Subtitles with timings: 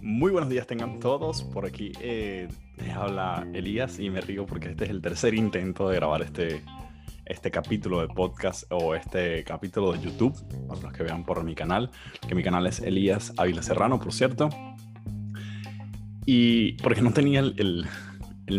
[0.00, 1.42] Muy buenos días tengan todos.
[1.42, 5.88] Por aquí eh, les habla Elías y me río porque este es el tercer intento
[5.88, 6.64] de grabar este,
[7.24, 10.34] este capítulo de podcast o este capítulo de YouTube,
[10.66, 11.90] para los que vean por mi canal,
[12.26, 14.48] que mi canal es Elías Ávila Serrano, por cierto.
[16.26, 17.86] Y porque no tenía el, el,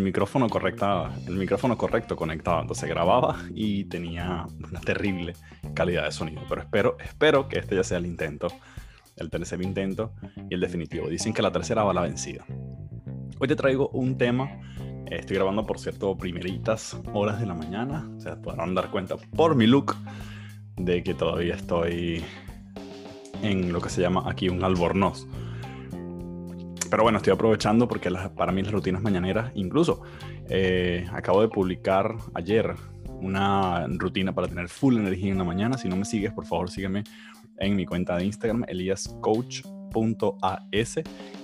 [0.02, 5.34] micrófono, correcta, el micrófono correcto conectado, entonces grababa y tenía una terrible
[5.74, 6.42] calidad de sonido.
[6.48, 8.48] Pero espero, espero que este ya sea el intento,
[9.16, 10.14] el tercer intento
[10.50, 11.10] y el definitivo.
[11.10, 12.46] Dicen que la tercera va la vencida.
[13.40, 14.50] Hoy te traigo un tema
[15.10, 18.08] Estoy grabando, por cierto, primeritas horas de la mañana.
[18.16, 19.96] O sea, podrán dar cuenta por mi look
[20.78, 22.24] de que todavía estoy
[23.42, 25.26] en lo que se llama aquí un albornoz.
[26.90, 30.02] Pero bueno, estoy aprovechando porque para mí las rutinas mañaneras, incluso
[30.50, 32.74] eh, acabo de publicar ayer
[33.22, 35.78] una rutina para tener full energía en la mañana.
[35.78, 37.04] Si no me sigues, por favor, sígueme
[37.58, 41.00] en mi cuenta de Instagram, eliascoach.as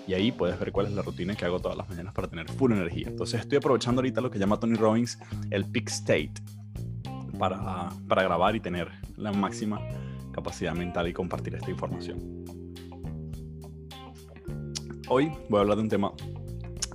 [0.08, 2.50] y ahí puedes ver cuál es la rutina que hago todas las mañanas para tener
[2.50, 3.10] full energía.
[3.10, 5.20] Entonces estoy aprovechando ahorita lo que llama Tony Robbins
[5.52, 6.34] el peak state
[7.38, 9.80] para, para grabar y tener la máxima
[10.32, 12.46] capacidad mental y compartir esta información.
[15.08, 16.12] Hoy voy a hablar de un tema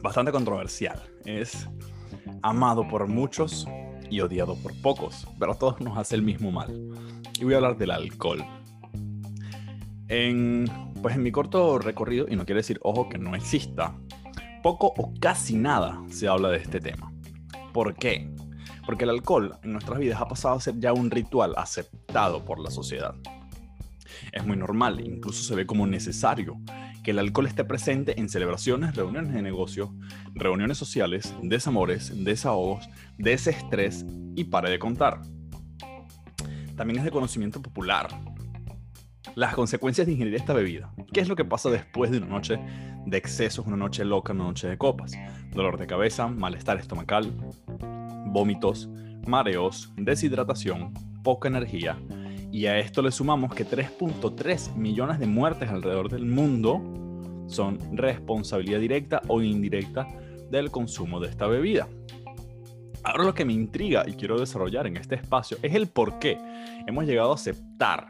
[0.03, 1.01] bastante controversial.
[1.25, 1.69] Es
[2.43, 3.69] amado por muchos
[4.11, 6.71] y odiado por pocos, pero a todos nos hace el mismo mal.
[7.39, 8.45] Y voy a hablar del alcohol.
[10.09, 10.69] En
[11.01, 13.97] pues en mi corto recorrido, y no quiere decir, ojo, que no exista,
[14.63, 17.13] poco o casi nada se habla de este tema.
[17.73, 18.29] ¿Por qué?
[18.85, 22.59] Porque el alcohol en nuestras vidas ha pasado a ser ya un ritual aceptado por
[22.59, 23.15] la sociedad.
[24.33, 26.59] Es muy normal, incluso se ve como necesario,
[27.03, 29.95] que el alcohol esté presente en celebraciones, reuniones de negocio,
[30.35, 34.05] reuniones sociales, desamores, desahogos, desestrés
[34.37, 35.21] y pare de contar.
[36.77, 38.09] También es de conocimiento popular
[39.35, 40.93] las consecuencias de ingerir esta bebida.
[41.13, 42.59] ¿Qué es lo que pasa después de una noche
[43.07, 45.13] de excesos, una noche loca, una noche de copas?
[45.53, 47.33] Dolor de cabeza, malestar estomacal,
[48.27, 48.89] vómitos,
[49.27, 51.99] mareos, deshidratación, poca energía.
[52.53, 56.83] Y a esto le sumamos que 3.3 millones de muertes alrededor del mundo
[57.47, 60.07] son responsabilidad directa o indirecta
[60.51, 61.89] del consumo de esta bebida.
[63.03, 66.39] Ahora lo que me intriga y quiero desarrollar en este espacio es el por qué
[66.87, 68.09] hemos llegado a aceptar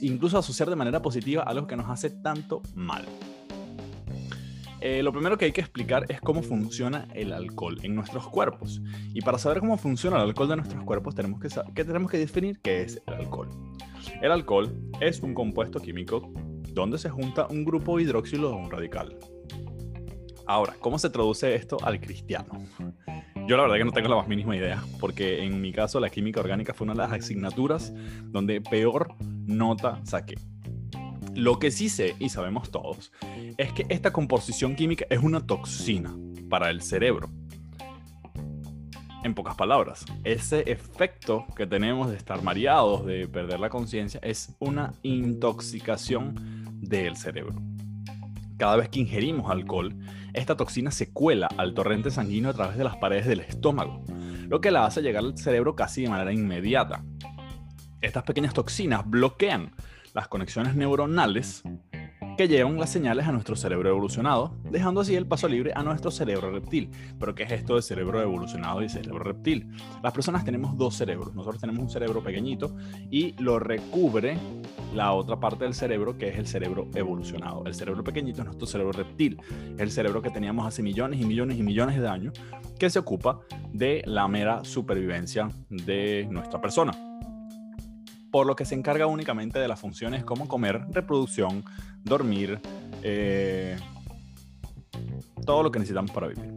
[0.00, 3.04] incluso asociar de manera positiva algo que nos hace tanto mal.
[4.84, 8.82] Eh, lo primero que hay que explicar es cómo funciona el alcohol en nuestros cuerpos.
[9.14, 12.18] Y para saber cómo funciona el alcohol de nuestros cuerpos, tenemos que, que, tenemos que
[12.18, 13.48] definir qué es el alcohol.
[14.20, 16.32] El alcohol es un compuesto químico
[16.72, 19.16] donde se junta un grupo hidróxilo de un radical.
[20.46, 22.66] Ahora, ¿cómo se traduce esto al cristiano?
[23.46, 26.10] Yo la verdad que no tengo la más mínima idea, porque en mi caso la
[26.10, 27.94] química orgánica fue una de las asignaturas
[28.32, 29.14] donde peor
[29.46, 30.34] nota saqué.
[31.34, 33.10] Lo que sí sé, y sabemos todos,
[33.56, 36.14] es que esta composición química es una toxina
[36.50, 37.30] para el cerebro.
[39.24, 44.54] En pocas palabras, ese efecto que tenemos de estar mareados, de perder la conciencia, es
[44.58, 46.34] una intoxicación
[46.80, 47.54] del cerebro.
[48.58, 49.94] Cada vez que ingerimos alcohol,
[50.34, 54.04] esta toxina se cuela al torrente sanguíneo a través de las paredes del estómago,
[54.48, 57.04] lo que la hace llegar al cerebro casi de manera inmediata.
[58.02, 59.72] Estas pequeñas toxinas bloquean
[60.14, 61.62] las conexiones neuronales
[62.36, 66.10] que llevan las señales a nuestro cerebro evolucionado, dejando así el paso libre a nuestro
[66.10, 66.90] cerebro reptil.
[67.18, 69.68] Pero ¿qué es esto de cerebro evolucionado y cerebro reptil?
[70.02, 71.34] Las personas tenemos dos cerebros.
[71.34, 72.74] Nosotros tenemos un cerebro pequeñito
[73.10, 74.36] y lo recubre
[74.94, 77.64] la otra parte del cerebro que es el cerebro evolucionado.
[77.66, 79.38] El cerebro pequeñito es nuestro cerebro reptil,
[79.78, 82.34] el cerebro que teníamos hace millones y millones y millones de años,
[82.78, 83.40] que se ocupa
[83.72, 86.92] de la mera supervivencia de nuestra persona
[88.32, 91.64] por lo que se encarga únicamente de las funciones como comer, reproducción,
[92.02, 92.60] dormir,
[93.02, 93.76] eh,
[95.44, 96.50] todo lo que necesitamos para vivir.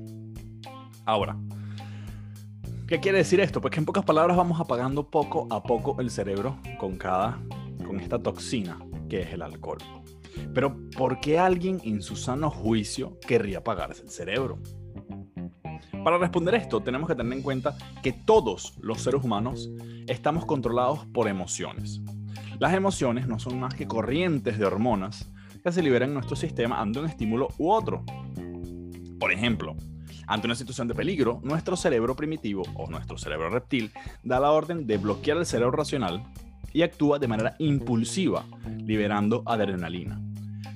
[1.05, 1.37] Ahora,
[2.87, 3.59] ¿qué quiere decir esto?
[3.59, 7.39] Pues que en pocas palabras vamos apagando poco a poco el cerebro con cada,
[7.85, 8.79] con esta toxina
[9.09, 9.79] que es el alcohol.
[10.53, 14.59] Pero ¿por qué alguien en su sano juicio querría apagarse el cerebro?
[16.03, 19.69] Para responder esto, tenemos que tener en cuenta que todos los seres humanos
[20.07, 22.01] estamos controlados por emociones.
[22.59, 25.31] Las emociones no son más que corrientes de hormonas
[25.63, 28.03] que se liberan en nuestro sistema ante un estímulo u otro.
[29.19, 29.75] Por ejemplo,
[30.27, 33.91] ante una situación de peligro, nuestro cerebro primitivo o nuestro cerebro reptil
[34.23, 36.23] da la orden de bloquear el cerebro racional
[36.71, 38.45] y actúa de manera impulsiva,
[38.77, 40.21] liberando adrenalina,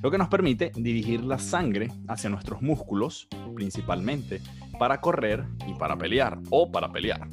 [0.02, 4.42] lo que nos permite dirigir la sangre hacia nuestros músculos, principalmente,
[4.80, 7.28] para correr y para pelear o para pelear.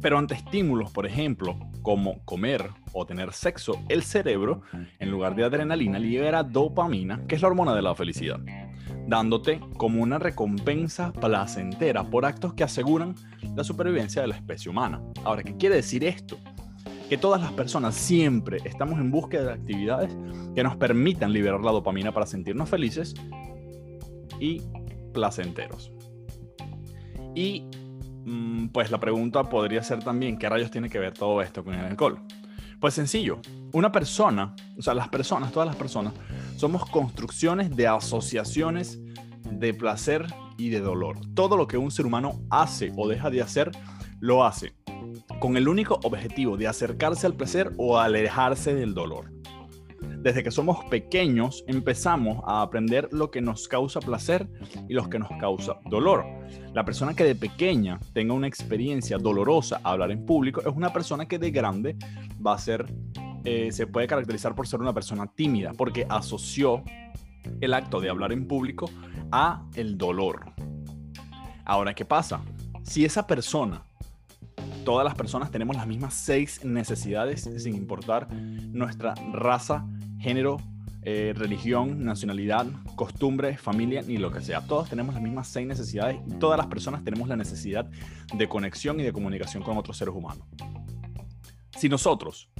[0.00, 4.62] Pero ante estímulos, por ejemplo, como comer o tener sexo, el cerebro,
[4.98, 8.40] en lugar de adrenalina, libera dopamina, que es la hormona de la felicidad,
[9.06, 13.14] dándote como una recompensa placentera por actos que aseguran
[13.54, 15.00] la supervivencia de la especie humana.
[15.24, 16.38] Ahora, ¿qué quiere decir esto?
[17.08, 20.16] Que todas las personas siempre estamos en búsqueda de actividades
[20.54, 23.14] que nos permitan liberar la dopamina para sentirnos felices
[24.40, 24.60] y
[25.12, 25.95] placenteros.
[27.36, 27.68] Y
[28.24, 31.74] mm, pues la pregunta podría ser también, ¿qué rayos tiene que ver todo esto con
[31.74, 32.18] el alcohol?
[32.80, 33.38] Pues sencillo,
[33.72, 36.14] una persona, o sea, las personas, todas las personas,
[36.56, 38.98] somos construcciones de asociaciones
[39.50, 41.18] de placer y de dolor.
[41.34, 43.70] Todo lo que un ser humano hace o deja de hacer,
[44.20, 44.74] lo hace
[45.38, 49.35] con el único objetivo de acercarse al placer o alejarse del dolor
[50.26, 54.48] desde que somos pequeños empezamos a aprender lo que nos causa placer
[54.88, 56.26] y lo que nos causa dolor.
[56.74, 60.92] La persona que de pequeña tenga una experiencia dolorosa a hablar en público es una
[60.92, 61.96] persona que de grande
[62.44, 62.92] va a ser,
[63.44, 66.82] eh, se puede caracterizar por ser una persona tímida, porque asoció
[67.60, 68.90] el acto de hablar en público
[69.30, 70.46] a el dolor.
[71.64, 72.40] Ahora, ¿qué pasa?
[72.82, 73.84] Si esa persona
[74.84, 79.84] todas las personas tenemos las mismas seis necesidades sin importar nuestra raza,
[80.26, 80.56] género,
[81.02, 84.60] eh, religión, nacionalidad, costumbre, familia, ni lo que sea.
[84.60, 87.88] Todos tenemos las mismas seis necesidades y todas las personas tenemos la necesidad
[88.34, 90.44] de conexión y de comunicación con otros seres humanos.
[91.78, 92.50] Si nosotros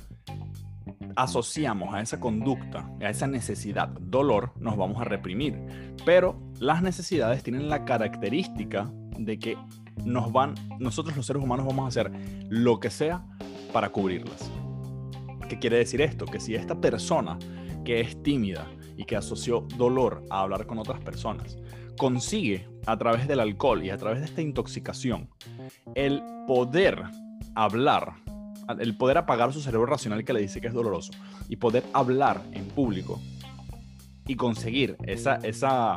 [1.17, 5.59] asociamos a esa conducta, a esa necesidad, dolor, nos vamos a reprimir.
[6.05, 9.59] Pero las necesidades tienen la característica de que
[10.05, 12.13] nos van, nosotros los seres humanos vamos a hacer
[12.49, 13.27] lo que sea
[13.73, 14.53] para cubrirlas.
[15.49, 16.27] ¿Qué quiere decir esto?
[16.27, 17.39] Que si esta persona
[17.85, 18.67] que es tímida
[18.97, 21.57] y que asoció dolor a hablar con otras personas,
[21.97, 25.31] consigue a través del alcohol y a través de esta intoxicación
[25.95, 27.03] el poder
[27.55, 28.15] hablar,
[28.79, 31.13] el poder apagar su cerebro racional que le dice que es doloroso
[31.49, 33.21] y poder hablar en público
[34.27, 35.97] y conseguir esa, esa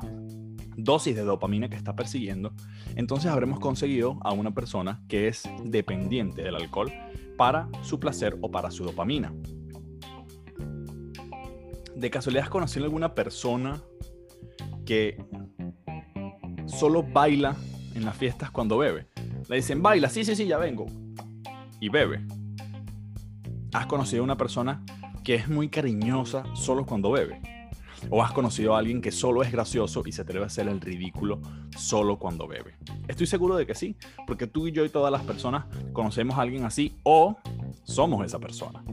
[0.78, 2.54] dosis de dopamina que está persiguiendo,
[2.96, 6.92] entonces habremos conseguido a una persona que es dependiente del alcohol
[7.40, 9.34] para su placer o para su dopamina.
[11.96, 13.82] ¿De casualidad has conocido alguna persona
[14.86, 15.24] que
[16.66, 17.56] solo baila
[17.96, 19.08] en las fiestas cuando bebe?
[19.48, 20.86] Le dicen, baila, sí, sí, sí, ya vengo.
[21.80, 22.28] Y bebe.
[23.72, 24.84] ¿Has conocido a una persona
[25.24, 27.42] que es muy cariñosa solo cuando bebe?
[28.10, 30.82] ¿O has conocido a alguien que solo es gracioso y se atreve a hacer el
[30.82, 31.40] ridículo
[31.80, 32.76] solo cuando bebe?
[33.08, 33.96] Estoy seguro de que sí,
[34.28, 37.38] porque tú y yo y todas las personas conocemos a alguien así o
[37.84, 38.84] somos esa persona.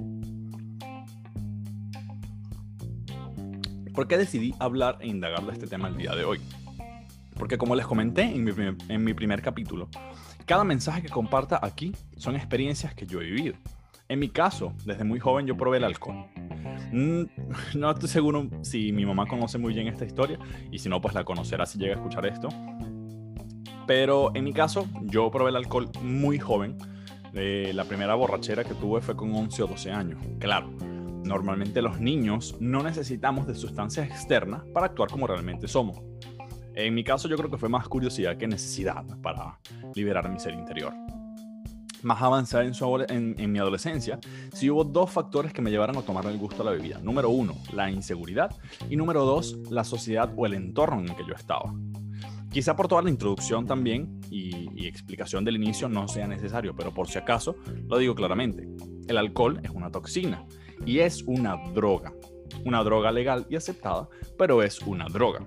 [3.94, 6.41] ¿Por qué decidí hablar e indagar de este tema el día de hoy?
[7.38, 8.53] Porque como les comenté en mi,
[8.88, 9.88] en mi primer capítulo,
[10.44, 13.56] cada mensaje que comparta aquí son experiencias que yo he vivido.
[14.08, 16.26] En mi caso, desde muy joven yo probé el alcohol.
[16.93, 17.23] Mm,
[17.75, 20.38] no estoy seguro si mi mamá conoce muy bien esta historia
[20.70, 22.49] y si no, pues la conocerá si llega a escuchar esto.
[23.87, 26.76] Pero en mi caso, yo probé el alcohol muy joven.
[27.35, 30.20] Eh, la primera borrachera que tuve fue con 11 o 12 años.
[30.38, 30.70] Claro,
[31.25, 36.00] normalmente los niños no necesitamos de sustancias externas para actuar como realmente somos.
[36.75, 39.59] En mi caso yo creo que fue más curiosidad que necesidad para
[39.94, 40.93] liberar mi ser interior
[42.02, 44.19] más avanzada en, en, mi adolescencia,
[44.52, 46.99] sí hubo dos factores que me llevaron a tomar el gusto a la bebida.
[46.99, 48.54] Número uno, la inseguridad.
[48.88, 51.75] Y número dos, la sociedad o el entorno en el que yo estaba.
[52.50, 57.09] Quizá por toda la introducción también y explicación del inicio no sea necesario, pero por
[57.09, 57.56] si acaso
[57.87, 58.68] lo digo claramente.
[59.09, 60.47] El alcohol es una toxina
[60.85, 62.12] y es una droga.
[62.64, 65.47] Una droga legal y aceptada, pero es una droga.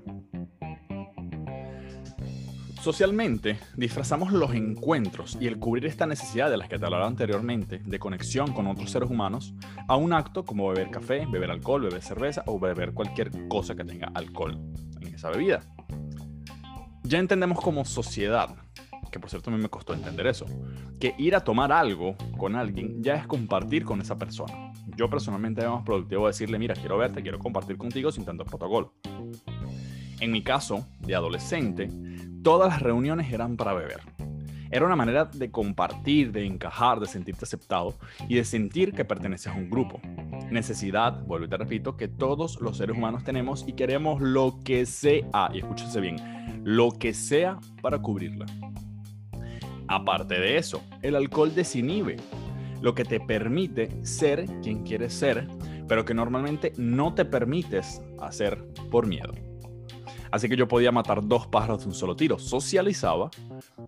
[2.81, 7.79] Socialmente, disfrazamos los encuentros y el cubrir esta necesidad de las que te hablaba anteriormente,
[7.79, 9.53] de conexión con otros seres humanos,
[9.89, 13.83] a un acto como beber café, beber alcohol, beber cerveza o beber cualquier cosa que
[13.83, 14.57] tenga alcohol
[15.01, 15.59] en esa bebida.
[17.03, 18.55] Ya entendemos como sociedad,
[19.12, 20.45] que por cierto a mí me costó entender eso,
[21.01, 24.71] que ir a tomar algo con alguien ya es compartir con esa persona.
[24.95, 28.93] Yo personalmente es más productivo decirle, mira, quiero verte, quiero compartir contigo sin tanto protocolo.
[30.19, 31.89] En mi caso, de adolescente,
[32.43, 34.01] todas las reuniones eran para beber.
[34.71, 37.95] Era una manera de compartir, de encajar, de sentirte aceptado
[38.27, 39.99] y de sentir que perteneces a un grupo.
[40.51, 44.85] Necesidad, vuelvo y te repito, que todos los seres humanos tenemos y queremos lo que
[44.85, 46.17] sea, y escúchese bien,
[46.63, 48.45] lo que sea para cubrirla.
[49.88, 52.17] Aparte de eso, el alcohol desinhibe,
[52.81, 55.47] lo que te permite ser quien quieres ser,
[55.88, 59.49] pero que normalmente no te permites hacer por miedo.
[60.31, 62.38] Así que yo podía matar dos pájaros de un solo tiro.
[62.38, 63.31] Socializaba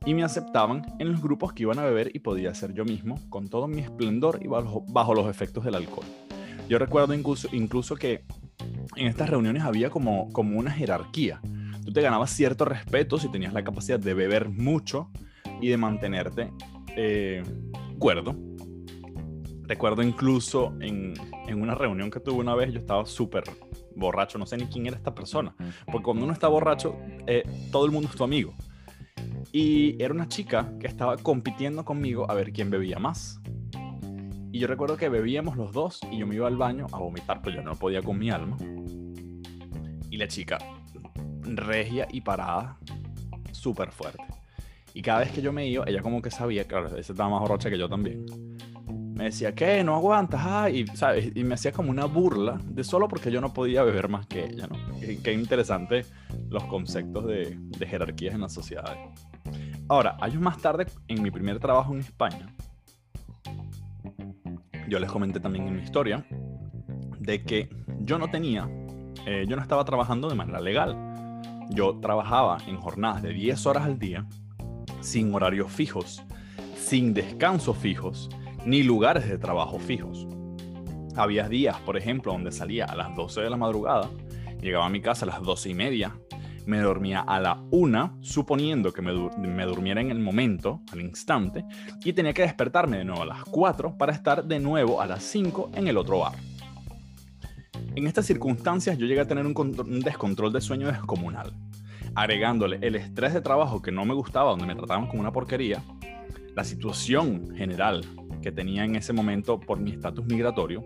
[0.06, 3.20] y me aceptaban en los grupos que iban a beber y podía ser yo mismo
[3.30, 6.06] con todo mi esplendor y bajo, los efectos del alcohol.
[6.68, 8.24] Yo recuerdo incluso, incluso que
[8.96, 11.42] en estas reuniones había como, como una jerarquía.
[11.86, 15.10] Tú te ganabas cierto respeto si tenías la capacidad de beber mucho
[15.60, 16.52] y de mantenerte
[16.96, 17.44] eh,
[18.00, 18.36] cuerdo.
[19.64, 21.14] Recuerdo incluso en,
[21.48, 23.44] en, una reunión que tuve una vez, yo estaba súper
[23.96, 25.56] borracho, no sé ni quién era esta persona,
[25.86, 26.96] porque cuando uno está borracho,
[27.28, 28.54] eh, todo el mundo es tu amigo.
[29.52, 33.42] Y era una chica que estaba compitiendo conmigo a ver quién bebía más.
[34.54, 37.42] Y yo recuerdo que bebíamos los dos y yo me iba al baño a vomitar,
[37.42, 38.58] pero yo no podía con mi alma.
[40.10, 40.58] Y la chica,
[41.42, 42.78] regia y parada,
[43.52, 44.24] súper fuerte.
[44.94, 47.40] Y cada vez que yo me iba, ella como que sabía, claro, ella estaba más
[47.40, 48.26] borracha que yo también.
[49.22, 49.84] Me decía, ¿qué?
[49.84, 50.42] ¿No aguantas?
[50.44, 51.32] Ah, y, ¿sabes?
[51.36, 54.46] y me hacía como una burla de solo porque yo no podía beber más que
[54.46, 54.76] ella, ¿no?
[55.00, 56.06] Qué, interesante
[56.50, 58.98] los conceptos de, de jerarquías en las sociedades.
[59.88, 62.52] Ahora, años más tarde, en mi primer trabajo en España,
[64.90, 66.26] yo les comenté también en mi historia,
[67.20, 68.68] de que yo no tenía,
[69.28, 70.98] eh, yo no estaba trabajando de manera legal.
[71.70, 74.26] Yo trabajaba en jornadas de 10 horas al día,
[75.00, 76.24] sin horarios fijos,
[76.76, 78.28] sin descansos fijos,
[78.66, 80.28] ni lugares de trabajo fijos.
[81.16, 84.10] Había días, por ejemplo, donde salía a las 12 de la madrugada,
[84.62, 86.16] llegaba a mi casa a las 12 y media,
[86.66, 91.66] me dormía a la una, suponiendo que me, me, durmiera en el momento, al instante,
[92.04, 95.24] y tenía que despertarme de nuevo a las 4 para estar de nuevo a las
[95.24, 96.36] 5 en el otro bar.
[97.96, 101.52] En estas circunstancias yo llegué a tener un, un descontrol de sueño descomunal,
[102.16, 105.84] agregándole el estrés de trabajo que no me gustaba, donde me trataban como una porquería,
[106.56, 108.06] la situación general
[108.42, 110.86] que tenía en ese momento por mi estatus migratorio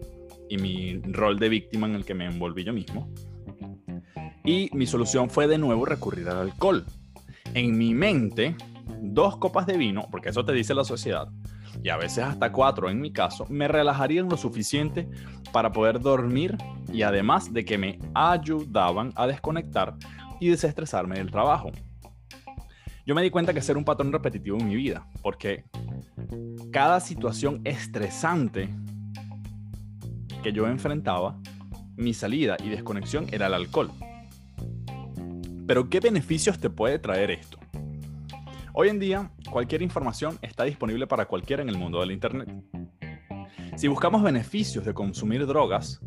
[0.50, 3.10] y mi rol de víctima en el que me envolví yo mismo,
[4.44, 6.86] y mi solución fue de nuevo recurrir al alcohol.
[7.54, 8.56] En mi mente,
[9.02, 11.30] dos copas de vino, porque eso te dice la sociedad,
[11.84, 15.10] y a veces hasta cuatro en mi caso, me relajarían lo suficiente
[15.52, 16.58] para poder dormir
[16.92, 19.96] y además de que me ayudaban a desconectar
[20.40, 21.72] y desestresarme del trabajo.
[23.06, 25.66] Yo me di cuenta que ser un patrón repetitivo en mi vida, porque
[26.72, 28.70] cada situación estresante
[30.44, 31.40] que yo enfrentaba,
[31.96, 33.92] mi salida y desconexión era el alcohol.
[35.68, 37.58] Pero ¿qué beneficios te puede traer esto?
[38.74, 42.50] Hoy en día, cualquier información está disponible para cualquiera en el mundo del Internet.
[43.78, 46.02] Si buscamos beneficios de consumir drogas,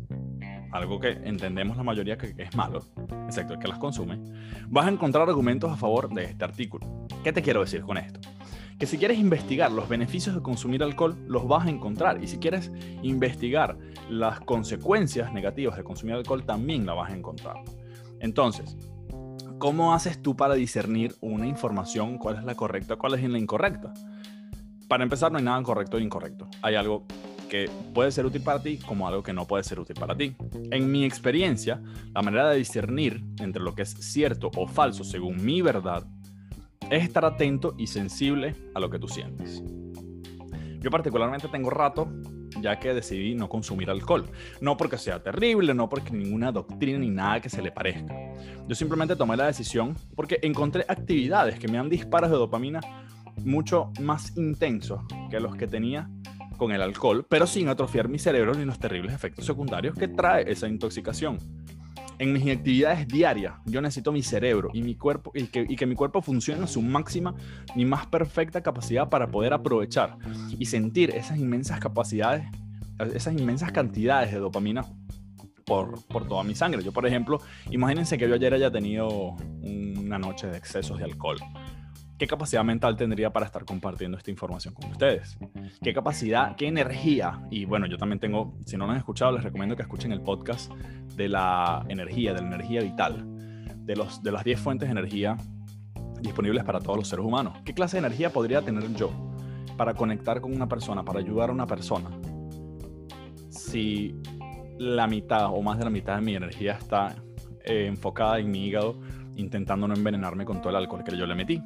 [0.71, 2.85] algo que entendemos la mayoría que es malo,
[3.25, 4.19] excepto el que las consume,
[4.67, 7.07] vas a encontrar argumentos a favor de este artículo.
[7.23, 8.19] ¿Qué te quiero decir con esto?
[8.79, 12.23] Que si quieres investigar los beneficios de consumir alcohol, los vas a encontrar.
[12.23, 12.71] Y si quieres
[13.01, 13.77] investigar
[14.09, 17.57] las consecuencias negativas de consumir alcohol, también la vas a encontrar.
[18.21, 18.77] Entonces,
[19.57, 23.93] ¿cómo haces tú para discernir una información, cuál es la correcta, cuál es la incorrecta?
[24.87, 26.47] Para empezar, no hay nada correcto e incorrecto.
[26.61, 27.05] Hay algo
[27.49, 30.37] que puede ser útil para ti como algo que no puede ser útil para ti.
[30.71, 31.81] En mi experiencia,
[32.13, 36.07] la manera de discernir entre lo que es cierto o falso según mi verdad
[36.89, 39.63] es estar atento y sensible a lo que tú sientes.
[40.79, 42.09] Yo particularmente tengo rato
[42.61, 44.25] ya que decidí no consumir alcohol.
[44.61, 48.15] No porque sea terrible, no porque ninguna doctrina ni nada que se le parezca.
[48.67, 52.79] Yo simplemente tomé la decisión porque encontré actividades que me dan disparos de dopamina
[53.43, 56.09] mucho más intensos que los que tenía
[56.57, 60.51] con el alcohol, pero sin atrofiar mi cerebro ni los terribles efectos secundarios que trae
[60.51, 61.37] esa intoxicación
[62.19, 65.95] en mis actividades diarias, yo necesito mi cerebro y mi cuerpo y que, y mi
[65.95, 67.33] cuerpo funcione a su máxima
[67.75, 70.17] ni más perfecta capacidad para poder aprovechar
[70.57, 72.45] y sentir esas inmensas capacidades,
[73.13, 74.85] esas inmensas cantidades de dopamina
[75.65, 76.83] por, por, toda mi sangre.
[76.83, 81.37] Yo, por ejemplo, imagínense que yo ayer haya tenido una noche de excesos de alcohol.
[82.19, 85.37] ¿Qué capacidad mental tendría para estar compartiendo esta información con ustedes?
[85.81, 87.47] ¿Qué capacidad, qué energía?
[87.49, 90.19] Y bueno, yo también tengo, si no lo han escuchado, les recomiendo que escuchen el
[90.19, 90.69] podcast
[91.15, 93.23] de la energía, de la energía vital,
[93.85, 95.37] de, los, de las 10 fuentes de energía
[96.21, 97.57] disponibles para todos los seres humanos.
[97.63, 99.11] ¿Qué clase de energía podría tener yo
[99.77, 102.09] para conectar con una persona, para ayudar a una persona?
[103.49, 104.13] Si
[104.77, 107.15] la mitad o más de la mitad de mi energía está
[107.63, 108.99] eh, enfocada en mi hígado,
[109.37, 111.63] intentando no envenenarme con todo el alcohol que yo le metí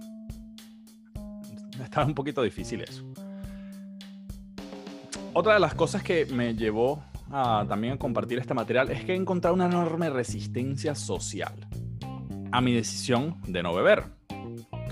[1.81, 3.03] estaba un poquito difícil eso.
[5.33, 9.13] Otra de las cosas que me llevó a, también a compartir este material es que
[9.13, 11.53] he encontrado una enorme resistencia social
[12.51, 14.03] a mi decisión de no beber.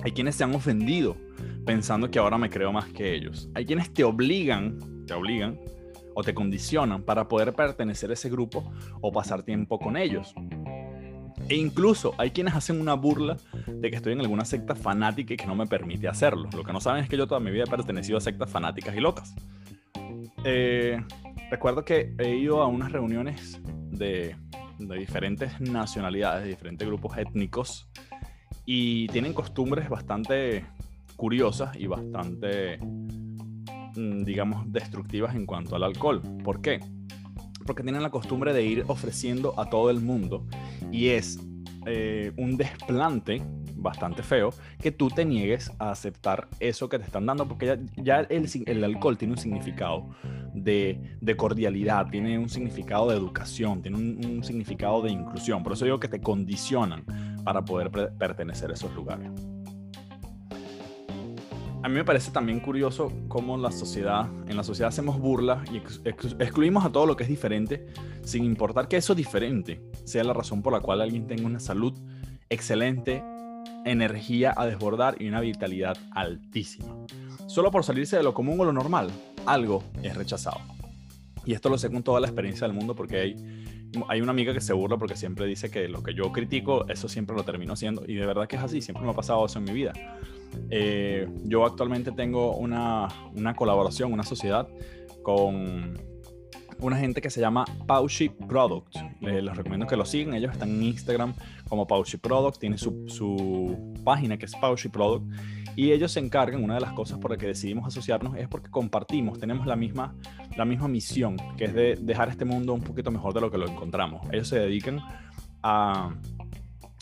[0.04, 1.16] Hay quienes se han ofendido
[1.64, 3.50] pensando que ahora me creo más que ellos.
[3.54, 5.60] Hay quienes te obligan, te obligan
[6.16, 10.34] o te condicionan para poder pertenecer a ese grupo o pasar tiempo con ellos.
[11.48, 13.38] E incluso hay quienes hacen una burla
[13.68, 16.50] de que estoy en alguna secta fanática y que no me permite hacerlo.
[16.56, 18.96] Lo que no saben es que yo toda mi vida he pertenecido a sectas fanáticas
[18.96, 19.36] y locas.
[20.44, 21.04] Eh,
[21.50, 24.36] recuerdo que he ido a unas reuniones de,
[24.80, 27.88] de diferentes nacionalidades, de diferentes grupos étnicos,
[28.66, 30.66] y tienen costumbres bastante
[31.16, 36.22] curiosas y bastante, mm, digamos, destructivas en cuanto al alcohol.
[36.44, 36.80] ¿Por qué?
[37.66, 40.48] Porque tienen la costumbre de ir ofreciendo a todo el mundo
[40.92, 41.40] y es
[41.86, 43.42] eh, un desplante
[43.76, 48.20] bastante feo que tú te niegues a aceptar eso que te están dando, porque ya,
[48.20, 50.10] el, alcohol tiene un significado
[50.54, 55.64] de, de, cordialidad, tiene un significado de educación, tiene un, un, significado de inclusión.
[55.64, 57.04] Por eso digo que te condicionan
[57.44, 59.32] para poder pertenecer a esos lugares.
[61.84, 65.78] A mí me parece también curioso cómo la sociedad, en la sociedad hacemos burlas y
[66.06, 67.88] excluimos a todo lo que es diferente,
[68.24, 71.94] sin importar que eso diferente sea la razón por la cual alguien tenga una salud
[72.50, 73.24] excelente,
[73.84, 76.96] energía a desbordar y una vitalidad altísima.
[77.48, 79.10] Solo por salirse de lo común o lo normal,
[79.48, 80.60] algo es rechazado.
[81.46, 83.36] Y esto lo sé con toda la experiencia del mundo porque hay,
[84.08, 87.10] hay una amiga que se burla porque siempre dice que lo que yo critico, eso
[87.10, 88.04] siempre lo termino haciendo.
[88.08, 89.94] Y de verdad que es así, siempre me ha pasado eso en mi vida.
[90.70, 94.68] Eh, yo actualmente tengo una, una, colaboración, una sociedad
[95.24, 95.98] con
[96.80, 98.96] una gente que se llama Paushi Product.
[99.22, 100.34] les recomiendo que lo sigan.
[100.34, 101.34] Ellos están en Instagram
[101.70, 102.60] como Paushi Product.
[102.60, 105.26] Tiene su, su página que es Paushi Product.
[105.76, 108.70] Y ellos se encargan, una de las cosas por las que decidimos asociarnos es porque
[108.70, 110.16] compartimos, tenemos la misma,
[110.58, 113.58] la misma misión, que es de dejar este mundo un poquito mejor de lo que
[113.58, 114.22] lo encontramos.
[114.32, 115.00] Ellos se dedican
[115.64, 116.14] a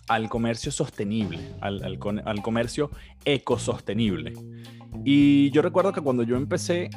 [0.10, 1.84] al comercio sostenible, al,
[2.26, 2.90] al, comercio
[3.26, 4.34] ecosostenible.
[5.06, 6.90] Y yo recuerdo que cuando yo empecé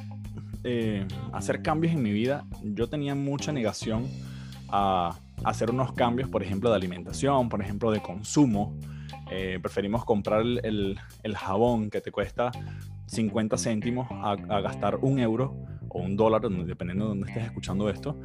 [0.65, 4.09] eh, a hacer cambios en mi vida, yo tenía mucha negación
[4.69, 8.79] a, hacer unos cambios, por ejemplo, de alimentación, por ejemplo, de consumo.
[9.31, 12.51] Eh, preferimos comprar el, el, jabón que te cuesta
[13.07, 15.55] 50 céntimos a, a gastar un euro
[15.91, 18.19] o un dólar, dependiendo de dónde estés escuchando esto,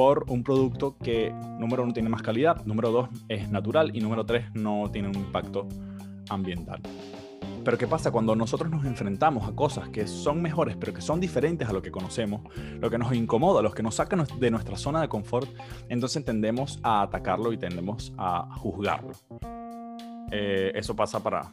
[0.00, 4.24] por un producto que, número uno, tiene más calidad, número dos, es natural y número
[4.24, 5.68] tres, no tiene un impacto
[6.30, 6.80] ambiental.
[7.62, 11.20] Pero ¿qué pasa cuando nosotros nos enfrentamos a cosas que son mejores, pero que son
[11.20, 12.40] diferentes a lo que conocemos,
[12.80, 15.50] lo que nos incomoda, los que nos sacan de nuestra zona de confort?
[15.90, 19.12] Entonces tendemos a atacarlo y tendemos a juzgarlo.
[20.32, 21.52] Eh, eso pasa para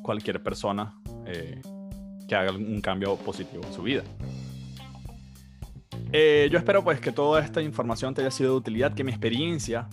[0.00, 0.94] cualquier persona
[1.26, 1.60] eh,
[2.26, 4.02] que haga un cambio positivo en su vida.
[6.14, 9.10] Eh, yo espero pues que toda esta información te haya sido de utilidad, que mi
[9.10, 9.88] experiencia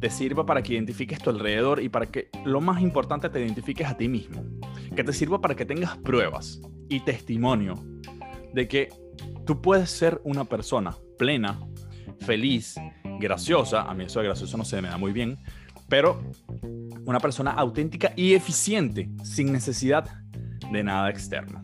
[0.00, 3.86] te sirva para que identifiques tu alrededor y para que lo más importante te identifiques
[3.86, 4.44] a ti mismo.
[4.96, 7.74] Que te sirva para que tengas pruebas y testimonio
[8.54, 8.88] de que
[9.44, 11.58] tú puedes ser una persona plena,
[12.20, 12.76] feliz,
[13.20, 13.82] graciosa.
[13.82, 15.36] A mí eso de gracioso no se me da muy bien,
[15.88, 16.22] pero
[17.04, 20.22] una persona auténtica y eficiente sin necesidad
[20.72, 21.62] de nada externo.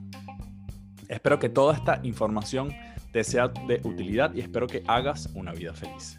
[1.09, 2.75] Espero que toda esta información
[3.15, 6.19] te sea de utilidad y espero que hagas una vida feliz.